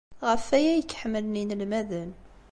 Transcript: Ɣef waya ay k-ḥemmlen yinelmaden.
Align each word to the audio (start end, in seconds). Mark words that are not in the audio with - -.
Ɣef 0.27 0.45
waya 0.51 0.69
ay 0.73 0.83
k-ḥemmlen 0.85 1.39
yinelmaden. 1.39 2.11